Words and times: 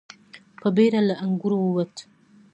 په 0.61 0.67
بېړه 0.75 1.01
له 1.09 1.15
انګړه 1.25 1.57
ووت. 1.59 1.95